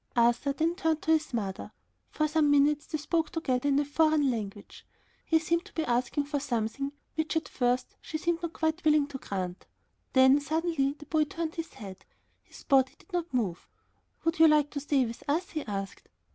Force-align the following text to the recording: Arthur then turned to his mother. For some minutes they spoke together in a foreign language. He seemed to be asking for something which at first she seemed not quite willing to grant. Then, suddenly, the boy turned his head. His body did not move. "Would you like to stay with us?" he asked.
Arthur 0.15 0.51
then 0.51 0.73
turned 0.73 1.03
to 1.03 1.11
his 1.11 1.31
mother. 1.31 1.71
For 2.09 2.27
some 2.27 2.49
minutes 2.49 2.87
they 2.87 2.97
spoke 2.97 3.29
together 3.29 3.69
in 3.69 3.77
a 3.77 3.85
foreign 3.85 4.31
language. 4.31 4.83
He 5.23 5.37
seemed 5.37 5.63
to 5.65 5.73
be 5.73 5.83
asking 5.85 6.23
for 6.23 6.39
something 6.39 6.93
which 7.13 7.35
at 7.37 7.47
first 7.47 7.93
she 8.01 8.17
seemed 8.17 8.41
not 8.41 8.51
quite 8.53 8.83
willing 8.83 9.05
to 9.09 9.19
grant. 9.19 9.67
Then, 10.13 10.39
suddenly, 10.39 10.93
the 10.93 11.05
boy 11.05 11.25
turned 11.25 11.53
his 11.53 11.73
head. 11.75 12.03
His 12.41 12.63
body 12.63 12.95
did 12.97 13.13
not 13.13 13.31
move. 13.31 13.67
"Would 14.25 14.39
you 14.39 14.47
like 14.47 14.71
to 14.71 14.79
stay 14.79 15.05
with 15.05 15.21
us?" 15.29 15.51
he 15.51 15.61
asked. 15.67 16.07